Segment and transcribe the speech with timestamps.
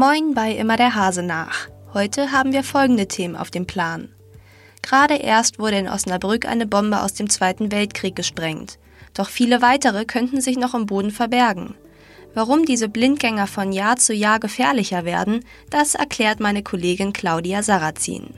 [0.00, 1.68] Moin bei Immer der Hase nach.
[1.92, 4.08] Heute haben wir folgende Themen auf dem Plan.
[4.80, 8.78] Gerade erst wurde in Osnabrück eine Bombe aus dem Zweiten Weltkrieg gesprengt.
[9.12, 11.74] Doch viele weitere könnten sich noch im Boden verbergen.
[12.32, 18.32] Warum diese Blindgänger von Jahr zu Jahr gefährlicher werden, das erklärt meine Kollegin Claudia Sarrazin.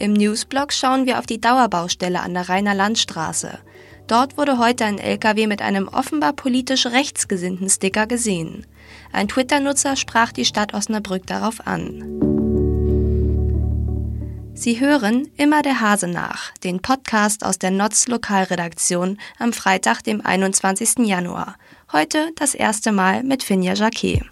[0.00, 3.60] Im Newsblog schauen wir auf die Dauerbaustelle an der Rheiner Landstraße.
[4.10, 8.66] Dort wurde heute ein LKW mit einem offenbar politisch rechtsgesinnten Sticker gesehen.
[9.12, 12.18] Ein Twitter-Nutzer sprach die Stadt Osnabrück darauf an.
[14.52, 20.26] Sie hören immer der Hase nach, den Podcast aus der NOTS Lokalredaktion am Freitag, dem
[20.26, 21.06] 21.
[21.06, 21.54] Januar.
[21.92, 24.24] Heute das erste Mal mit Finja Jacquet.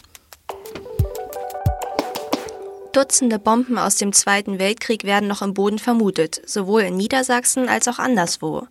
[2.98, 7.86] Dutzende Bomben aus dem Zweiten Weltkrieg werden noch im Boden vermutet, sowohl in Niedersachsen als
[7.86, 8.66] auch anderswo.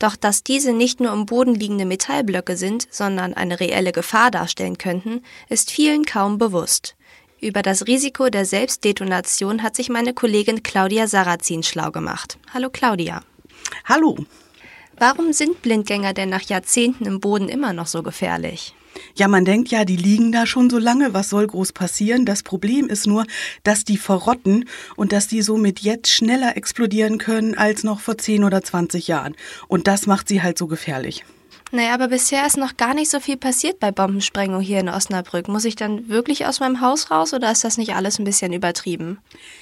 [0.00, 4.78] Doch dass diese nicht nur im Boden liegende Metallblöcke sind, sondern eine reelle Gefahr darstellen
[4.78, 6.96] könnten, ist vielen kaum bewusst.
[7.40, 12.36] Über das Risiko der Selbstdetonation hat sich meine Kollegin Claudia Sarrazin schlau gemacht.
[12.52, 13.22] Hallo Claudia.
[13.84, 14.16] Hallo.
[14.96, 18.74] Warum sind Blindgänger denn nach Jahrzehnten im Boden immer noch so gefährlich?
[19.14, 22.24] Ja, man denkt ja, die liegen da schon so lange, was soll groß passieren?
[22.24, 23.24] Das Problem ist nur,
[23.62, 24.64] dass die verrotten
[24.96, 29.34] und dass die somit jetzt schneller explodieren können als noch vor 10 oder 20 Jahren.
[29.68, 31.24] Und das macht sie halt so gefährlich.
[31.70, 35.48] Naja, aber bisher ist noch gar nicht so viel passiert bei Bombensprengung hier in Osnabrück.
[35.48, 38.54] Muss ich dann wirklich aus meinem Haus raus oder ist das nicht alles ein bisschen
[38.54, 39.18] übertrieben?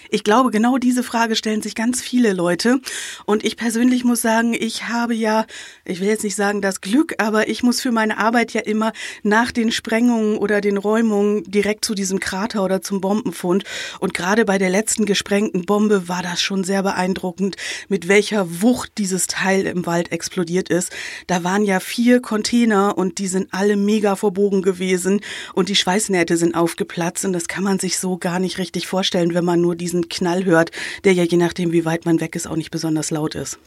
[0.08, 2.80] Ich glaube, genau diese Frage stellen sich ganz viele Leute.
[3.24, 5.46] Und ich persönlich muss sagen, ich habe ja,
[5.84, 8.92] ich will jetzt nicht sagen das Glück, aber ich muss für meine Arbeit ja immer
[9.24, 13.64] nach den Sprengungen oder den Räumungen direkt zu diesem Krater oder zum Bombenfund.
[13.98, 17.56] Und gerade bei der letzten gesprengten Bombe war das schon sehr beeindruckend,
[17.88, 20.92] mit welcher Wucht dieses Teil im Wald explodiert ist.
[21.26, 25.22] Da waren ja vier Container und die sind alle mega verbogen gewesen
[25.55, 29.33] und die Schweißnähte sind aufgeplatzt und das kann man sich so gar nicht richtig vorstellen,
[29.33, 30.72] wenn man nur diesen Knall hört,
[31.04, 33.59] der ja je nachdem, wie weit man weg ist, auch nicht besonders laut ist.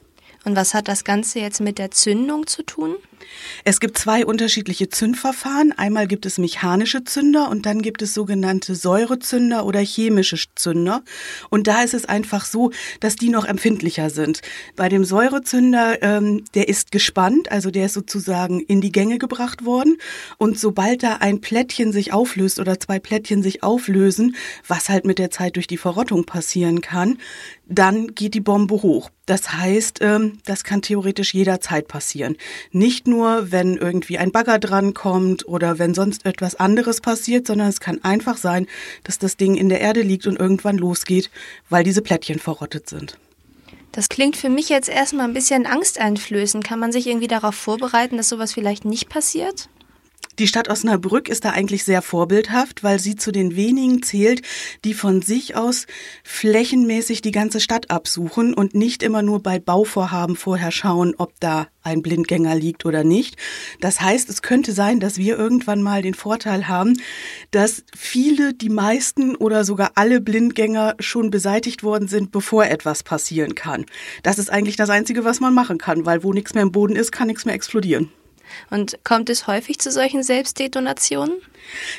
[0.45, 2.97] Und was hat das Ganze jetzt mit der Zündung zu tun?
[3.63, 5.71] Es gibt zwei unterschiedliche Zündverfahren.
[5.71, 11.03] Einmal gibt es mechanische Zünder und dann gibt es sogenannte Säurezünder oder chemische Zünder.
[11.49, 14.41] Und da ist es einfach so, dass die noch empfindlicher sind.
[14.75, 19.65] Bei dem Säurezünder, ähm, der ist gespannt, also der ist sozusagen in die Gänge gebracht
[19.65, 19.97] worden.
[20.37, 24.35] Und sobald da ein Plättchen sich auflöst oder zwei Plättchen sich auflösen,
[24.67, 27.17] was halt mit der Zeit durch die Verrottung passieren kann,
[27.67, 29.09] dann geht die Bombe hoch.
[29.25, 32.35] Das heißt, ähm, das kann theoretisch jederzeit passieren.
[32.71, 37.79] Nicht nur, wenn irgendwie ein Bagger drankommt oder wenn sonst etwas anderes passiert, sondern es
[37.79, 38.67] kann einfach sein,
[39.03, 41.29] dass das Ding in der Erde liegt und irgendwann losgeht,
[41.69, 43.17] weil diese Plättchen verrottet sind.
[43.91, 46.63] Das klingt für mich jetzt erstmal ein bisschen angsteinflößend.
[46.63, 49.67] Kann man sich irgendwie darauf vorbereiten, dass sowas vielleicht nicht passiert?
[50.39, 54.41] Die Stadt Osnabrück ist da eigentlich sehr vorbildhaft, weil sie zu den wenigen zählt,
[54.85, 55.85] die von sich aus
[56.23, 61.67] flächenmäßig die ganze Stadt absuchen und nicht immer nur bei Bauvorhaben vorher schauen, ob da
[61.83, 63.35] ein Blindgänger liegt oder nicht.
[63.81, 66.93] Das heißt, es könnte sein, dass wir irgendwann mal den Vorteil haben,
[67.51, 73.55] dass viele, die meisten oder sogar alle Blindgänger schon beseitigt worden sind, bevor etwas passieren
[73.55, 73.85] kann.
[74.23, 76.95] Das ist eigentlich das Einzige, was man machen kann, weil wo nichts mehr im Boden
[76.95, 78.09] ist, kann nichts mehr explodieren.
[78.69, 81.41] Und kommt es häufig zu solchen Selbstdetonationen?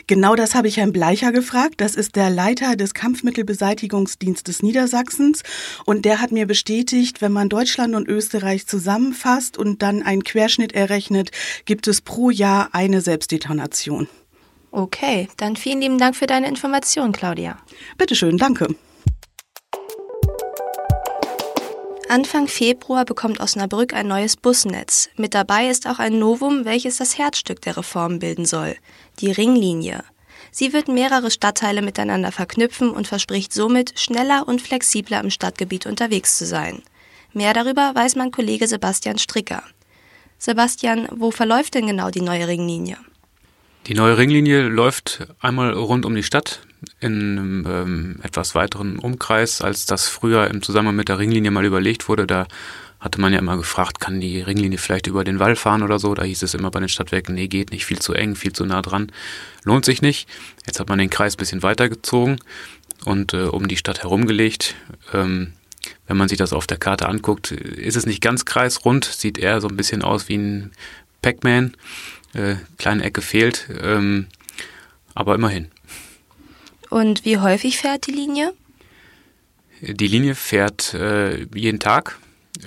[0.07, 1.75] Genau das habe ich Herrn Bleicher gefragt.
[1.79, 5.43] Das ist der Leiter des Kampfmittelbeseitigungsdienstes Niedersachsens.
[5.85, 10.73] Und der hat mir bestätigt, wenn man Deutschland und Österreich zusammenfasst und dann einen Querschnitt
[10.73, 11.31] errechnet,
[11.65, 14.09] gibt es pro Jahr eine Selbstdetonation.
[14.73, 17.59] Okay, dann vielen lieben Dank für deine Information, Claudia.
[17.99, 18.69] Bitteschön, danke.
[22.11, 25.11] Anfang Februar bekommt Osnabrück ein neues Busnetz.
[25.15, 28.75] Mit dabei ist auch ein Novum, welches das Herzstück der Reform bilden soll,
[29.21, 30.03] die Ringlinie.
[30.51, 36.37] Sie wird mehrere Stadtteile miteinander verknüpfen und verspricht somit, schneller und flexibler im Stadtgebiet unterwegs
[36.37, 36.83] zu sein.
[37.33, 39.63] Mehr darüber weiß mein Kollege Sebastian Stricker.
[40.37, 42.97] Sebastian, wo verläuft denn genau die neue Ringlinie?
[43.87, 46.63] Die neue Ringlinie läuft einmal rund um die Stadt
[47.01, 51.65] in einem ähm, etwas weiteren Umkreis, als das früher im Zusammenhang mit der Ringlinie mal
[51.65, 52.27] überlegt wurde.
[52.27, 52.47] Da
[53.01, 56.15] hatte man ja immer gefragt, kann die Ringlinie vielleicht über den Wall fahren oder so.
[56.15, 58.67] Da hieß es immer bei den Stadtwerken, nee, geht nicht, viel zu eng, viel zu
[58.67, 59.11] nah dran,
[59.65, 60.29] lohnt sich nicht.
[60.67, 62.39] Jetzt hat man den Kreis ein bisschen weitergezogen
[63.05, 64.75] und äh, um die Stadt herumgelegt.
[65.15, 65.55] Ähm,
[66.07, 69.61] wenn man sich das auf der Karte anguckt, ist es nicht ganz kreisrund, sieht eher
[69.63, 70.73] so ein bisschen aus wie ein
[71.23, 71.75] Pac-Man
[72.35, 74.27] äh, kleine Ecke fehlt, ähm,
[75.15, 75.69] aber immerhin.
[76.91, 78.53] Und wie häufig fährt die Linie?
[79.81, 82.19] Die Linie fährt äh, jeden Tag,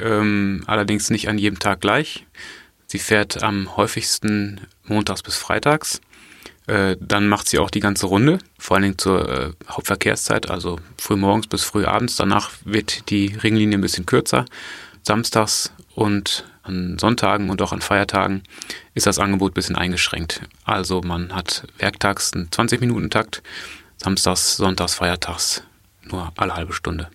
[0.01, 2.25] ähm, allerdings nicht an jedem Tag gleich.
[2.87, 6.01] Sie fährt am häufigsten montags bis freitags.
[6.65, 10.79] Äh, dann macht sie auch die ganze Runde, vor allen Dingen zur äh, Hauptverkehrszeit, also
[10.97, 12.15] früh morgens bis früh abends.
[12.15, 14.45] Danach wird die Ringlinie ein bisschen kürzer.
[15.03, 18.43] Samstags und an Sonntagen und auch an Feiertagen
[18.93, 20.41] ist das Angebot ein bisschen eingeschränkt.
[20.63, 23.43] Also man hat werktags einen 20-Minuten-Takt,
[24.03, 25.63] samstags, sonntags, feiertags
[26.11, 27.07] nur alle halbe Stunde.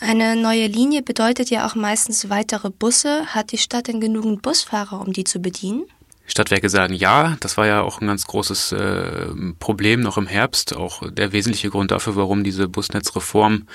[0.00, 3.26] Eine neue Linie bedeutet ja auch meistens weitere Busse.
[3.26, 5.84] Hat die Stadt denn genügend Busfahrer, um die zu bedienen?
[6.26, 9.26] Stadtwerke sagen ja, das war ja auch ein ganz großes äh,
[9.58, 13.66] Problem noch im Herbst, auch der wesentliche Grund dafür, warum diese Busnetzreform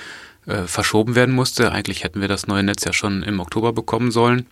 [0.46, 1.72] äh, verschoben werden musste.
[1.72, 4.46] Eigentlich hätten wir das neue Netz ja schon im Oktober bekommen sollen.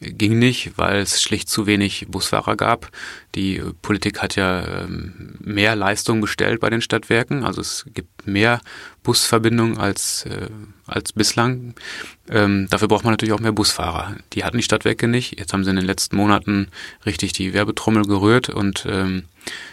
[0.00, 2.90] Ging nicht, weil es schlicht zu wenig Busfahrer gab.
[3.34, 7.44] Die Politik hat ja ähm, mehr Leistung bestellt bei den Stadtwerken.
[7.44, 8.60] Also es gibt mehr
[9.02, 10.48] Busverbindungen als, äh,
[10.86, 11.74] als bislang.
[12.28, 14.16] Ähm, dafür braucht man natürlich auch mehr Busfahrer.
[14.34, 15.38] Die hatten die Stadtwerke nicht.
[15.38, 16.68] Jetzt haben sie in den letzten Monaten
[17.06, 19.24] richtig die Werbetrommel gerührt und ähm,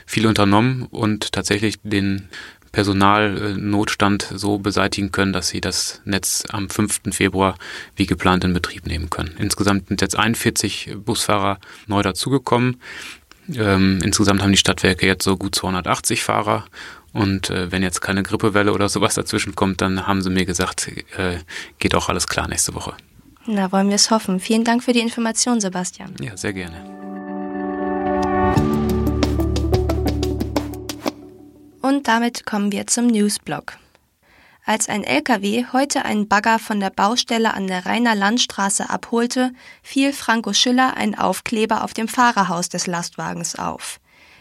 [0.05, 2.29] viel unternommen und tatsächlich den
[2.75, 7.03] Personalnotstand so beseitigen können, dass sie das Netz am 5.
[7.11, 7.55] Februar
[7.95, 9.33] wie geplant in Betrieb nehmen können.
[9.39, 11.57] Insgesamt sind jetzt 41 Busfahrer
[11.87, 12.81] neu dazugekommen.
[13.53, 16.65] Ähm, insgesamt haben die Stadtwerke jetzt so gut 280 Fahrer.
[17.13, 20.89] Und äh, wenn jetzt keine Grippewelle oder sowas dazwischen kommt, dann haben sie mir gesagt,
[21.17, 21.37] äh,
[21.79, 22.93] geht auch alles klar nächste Woche.
[23.45, 24.41] Na, wollen wir es hoffen.
[24.41, 26.13] Vielen Dank für die Information, Sebastian.
[26.19, 27.04] Ja, sehr gerne.
[31.85, 33.77] Und damit kommen wir zum Newsblock.
[34.65, 39.53] Als ein LKW heute einen Bagger von der Baustelle an der Rheiner Landstraße abholte,
[39.83, 43.99] fiel Franco Schüller ein Aufkleber auf dem Fahrerhaus des Lastwagens auf.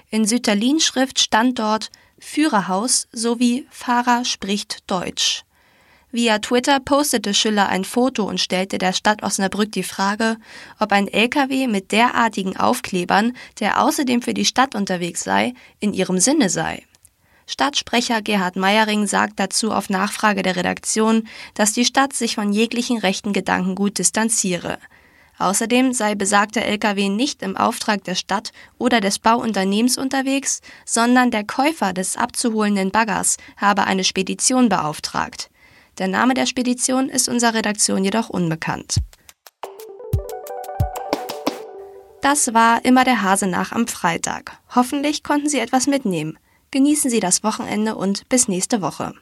[0.09, 5.43] In Sütterlin-Schrift stand dort Führerhaus sowie Fahrer spricht Deutsch.
[6.11, 10.39] Via Twitter postete Schüller ein Foto und stellte der Stadt Osnabrück die Frage,
[10.79, 16.21] ob ein LKW mit derartigen Aufklebern, der außerdem für die Stadt unterwegs sei, in ihrem
[16.21, 16.85] Sinne sei.
[17.47, 22.99] Stadtsprecher Gerhard Meyering sagt dazu auf Nachfrage der Redaktion, dass die Stadt sich von jeglichen
[22.99, 24.79] rechten Gedankengut distanziere.
[25.39, 31.45] Außerdem sei besagter Lkw nicht im Auftrag der Stadt oder des Bauunternehmens unterwegs, sondern der
[31.45, 35.51] Käufer des abzuholenden Baggers habe eine Spedition beauftragt.
[35.99, 38.97] Der Name der Spedition ist unserer Redaktion jedoch unbekannt.
[42.23, 44.59] Das war immer der Hase nach am Freitag.
[44.75, 46.39] Hoffentlich konnten Sie etwas mitnehmen.
[46.75, 49.15] Genießen Sie das Wochenende und bis nächste Woche.